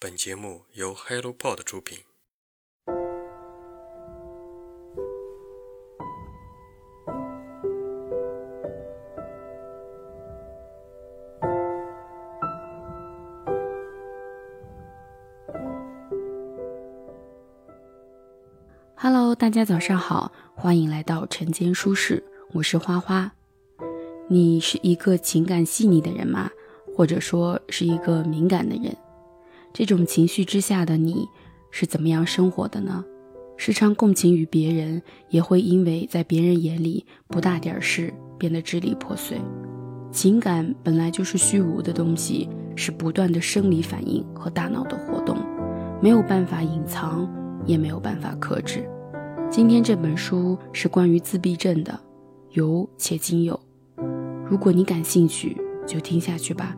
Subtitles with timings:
[0.00, 1.98] 本节目由 HelloPod 出品。
[18.94, 22.22] Hello，大家早上好，欢迎来到晨间舒适，
[22.52, 23.32] 我是花花。
[24.28, 26.48] 你是一个情感细腻的人吗？
[26.96, 28.96] 或者说是一个敏感的人？
[29.78, 31.28] 这种情绪之下的你
[31.70, 33.04] 是怎么样生活的呢？
[33.56, 39.40] 时常共情于别人，也会因为在别人眼里不大点事变得支离破碎。
[40.10, 45.36] 情感本来就是虚无的东西，是不断的生理反应和大脑的活动，
[46.02, 47.30] 没有办法隐藏，
[47.64, 48.84] 也没有办法克制。
[49.48, 51.96] 今天这本书是关于自闭症的，
[52.50, 53.60] 有且仅有。
[54.44, 56.76] 如果你感兴趣，就听下去吧。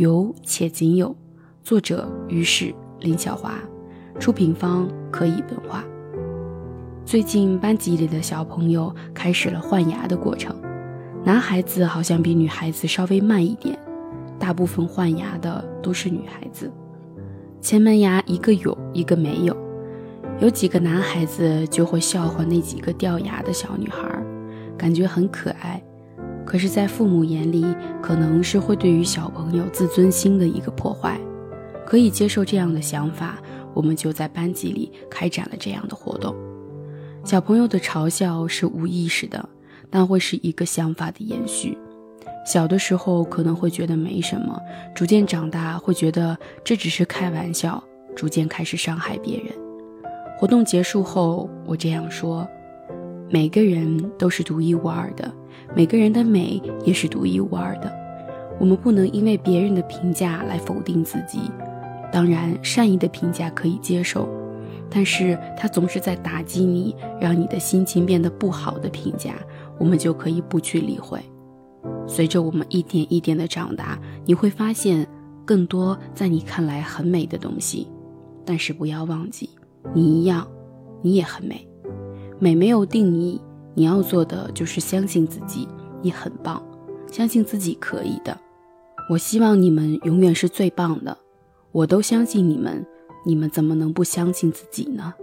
[0.00, 1.14] 有且仅有，
[1.62, 3.58] 作者于是林小华，
[4.18, 5.84] 出品方可以文化。
[7.04, 10.56] 最近班级里的小朋友开始了换牙的过程，
[11.22, 13.78] 男孩子好像比女孩子稍微慢一点，
[14.38, 16.72] 大部分换牙的都是女孩子。
[17.60, 19.54] 前门牙一个有，一个没有，
[20.40, 24.08] 有几个男孩子就会笑话那几个掉牙的小女孩，
[24.78, 25.82] 感觉很可爱。
[26.50, 27.64] 可是，在父母眼里，
[28.02, 31.16] 可能是会对于小朋友自尊心的一个破坏。
[31.86, 33.38] 可以接受这样的想法，
[33.72, 36.34] 我们就在班级里开展了这样的活动。
[37.22, 39.48] 小朋友的嘲笑是无意识的，
[39.90, 41.78] 但会是一个想法的延续。
[42.44, 44.60] 小的时候可能会觉得没什么，
[44.92, 47.80] 逐渐长大会觉得这只是开玩笑，
[48.16, 49.54] 逐渐开始伤害别人。
[50.36, 52.44] 活动结束后，我这样说：
[53.30, 55.32] 每个人都是独一无二的。
[55.74, 57.92] 每个人的美也是独一无二的，
[58.58, 61.40] 我们不能因为别人的评价来否定自己。
[62.12, 64.28] 当然，善意的评价可以接受，
[64.90, 69.34] 但是他总是在打击你，让你的心情变得不好的评价，
[69.78, 71.20] 我们就可以不去理会。
[72.06, 75.06] 随着我们一点一点的长大，你会发现
[75.44, 77.86] 更多在你看来很美的东西。
[78.44, 79.48] 但是不要忘记，
[79.94, 80.44] 你一样，
[81.00, 81.64] 你也很美。
[82.40, 83.40] 美没有定义。
[83.80, 85.66] 你要做的就是相信自己，
[86.02, 86.62] 你很棒，
[87.10, 88.38] 相信自己可以的。
[89.08, 91.16] 我希望你们永远是最棒的，
[91.72, 92.86] 我都相信你们，
[93.24, 95.14] 你们怎么能不相信自己呢？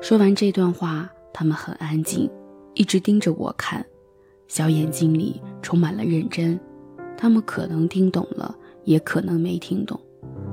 [0.00, 2.30] 说完这段话，他们很安静，
[2.72, 3.84] 一直盯着我看，
[4.48, 6.58] 小眼睛里充满了认真。
[7.14, 10.00] 他们可能听懂了，也可能没听懂，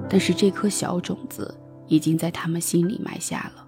[0.09, 1.55] 但是这颗小种子
[1.87, 3.65] 已经在他们心里埋下了。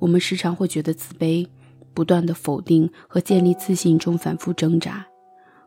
[0.00, 1.46] 我们时常会觉得自卑。
[1.94, 5.06] 不断的否定和建立自信中反复挣扎，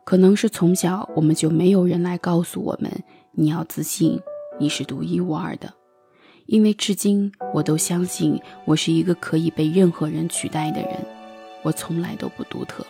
[0.04, 2.92] 可能是从小我们就没有人来告诉我们，
[3.32, 4.20] 你要自信，
[4.60, 5.72] 你是独一无二的。
[6.46, 11.04] 因为至今我都相信我是一个可以被任何人取代的人，
[11.62, 12.86] 我从来都不独特。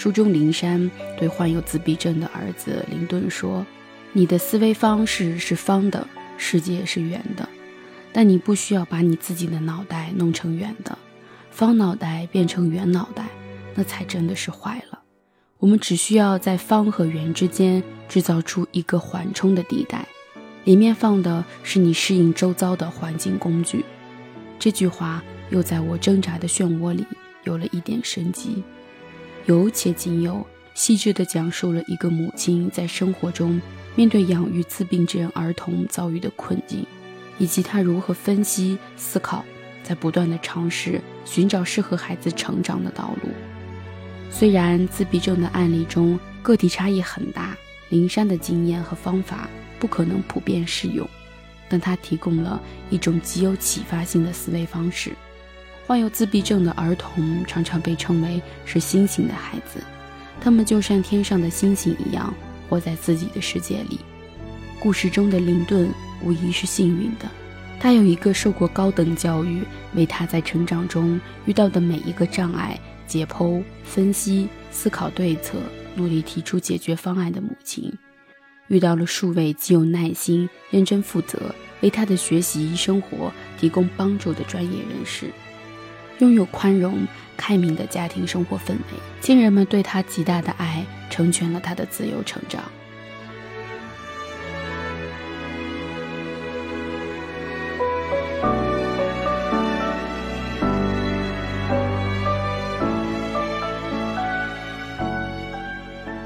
[0.00, 3.66] 书中，林珊对患有自闭症的儿子林顿说
[4.14, 7.46] ：“你的思维方式是方的，世界是圆的，
[8.10, 10.96] 但你不需要把你自己的脑袋弄成圆的，
[11.50, 13.26] 方脑袋变成圆脑袋，
[13.74, 15.00] 那才真的是坏了。
[15.58, 20.06] 我们只需要在方和圆之间制造出一个缓冲的地带，
[20.64, 23.84] 里面放的是你适应周遭的环境工具。”
[24.58, 27.04] 这句话又在我挣扎的漩涡里
[27.44, 28.62] 有了一点生机。
[29.46, 33.60] 有且仅有，细致地讲述了一个母亲在生活中
[33.96, 36.86] 面对养育自闭症儿童遭遇的困境，
[37.38, 39.44] 以及她如何分析思考，
[39.82, 43.30] 在不断的尝试寻找适合孩子成长的道路。
[44.30, 47.56] 虽然自闭症的案例中个体差异很大，
[47.88, 49.48] 灵山的经验和方法
[49.80, 51.08] 不可能普遍适用，
[51.68, 52.60] 但他提供了
[52.90, 55.12] 一种极有启发性的思维方式。
[55.90, 59.82] 患有自闭症的儿童常常被称为是星星的孩子，
[60.40, 62.32] 他们就像天上的星星一样，
[62.68, 63.98] 活在自己的世界里。
[64.78, 65.92] 故事中的林顿
[66.22, 67.28] 无疑是幸运的，
[67.80, 69.64] 他有一个受过高等教育、
[69.96, 72.78] 为他在成长中遇到的每一个障碍
[73.08, 75.58] 解剖、分析、思考对策、
[75.96, 77.92] 努力提出解决方案的母亲，
[78.68, 85.32] 遇到了数位极有耐心、认真负责、为他的学习生活提供帮助的专业人士。
[86.20, 92.62] 拥有宽容、开明的家庭生活氛围，亲人们对他极大的爱，成全了他的自由成长。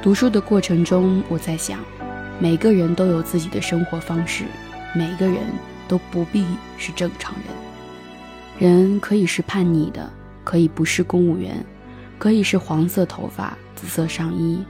[0.03, 1.79] 读书的过程中，我在想，
[2.41, 4.45] 每个人都有自己的生活方式，
[4.93, 5.37] 每个人
[5.87, 6.45] 都不必
[6.77, 7.54] 是正常人。
[8.57, 10.09] 人可以是叛逆的，
[10.45, 11.65] 可以不是公务员，
[12.19, 14.65] 可以是黄色头发、紫色上衣。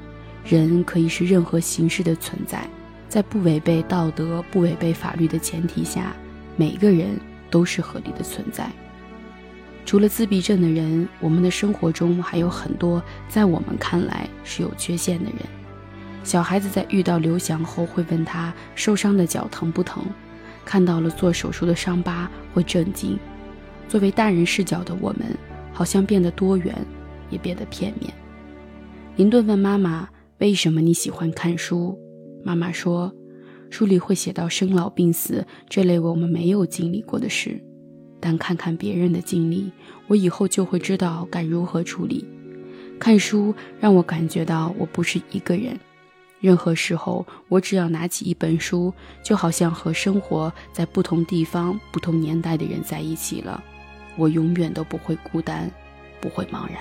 [0.46, 2.66] 人可以是任何形式的存在，
[3.08, 6.14] 在不违背道德、不违背法律的前提下，
[6.56, 7.18] 每个人
[7.50, 8.70] 都是合理的存在。
[9.84, 15.40] 除了自闭症的人，我们的生活中还有很多在我们看来是有缺陷的人。
[16.22, 20.02] 小孩子在遇到刘翔后会问他受伤的脚疼不疼，
[20.64, 23.18] 看到了做手术的伤疤会震惊。
[23.88, 25.26] 作为大人视角的我们，
[25.72, 26.74] 好像变得多元，
[27.30, 28.12] 也变得片面。
[29.16, 30.08] 林顿问妈妈
[30.38, 31.98] ：“为什么你喜欢看书？”
[32.44, 33.14] 妈妈说
[33.70, 37.62] ：“书里会写到生老病死这类我们没有经历过的事。”
[38.20, 39.70] 但看看别人的经历，
[40.06, 42.26] 我以后就会知道该如何处理。
[42.98, 45.78] 看书让我感觉到我不是一个人。
[46.40, 48.92] 任何时候，我只要拿起一本书，
[49.22, 53.62] 就好像和生活在不同地方、不同年代的人在一起了。
[54.16, 55.70] 我永远都不会孤单，
[56.20, 56.78] 不会茫然。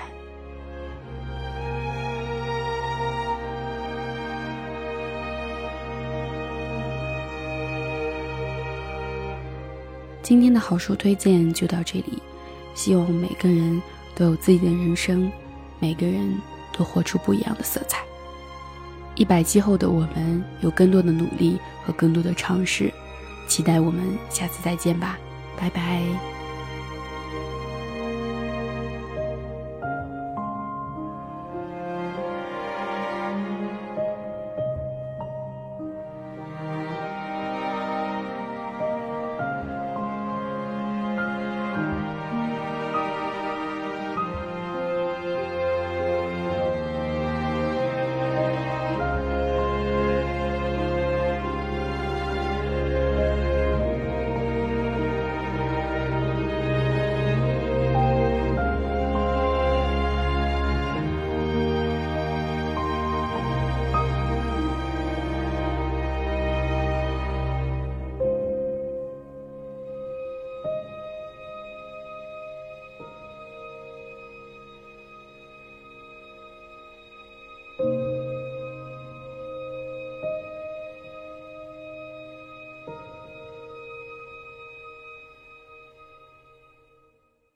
[10.22, 12.22] 今天的好书推荐就到这里，
[12.74, 13.80] 希望每个人
[14.14, 15.30] 都有自己的人生，
[15.78, 16.40] 每个人
[16.72, 18.02] 都活出不一样的色彩。
[19.16, 22.90] 一百期后的我们有更多的努力和更多的尝试，
[23.46, 25.18] 期待我们下次再见吧，
[25.60, 26.33] 拜拜。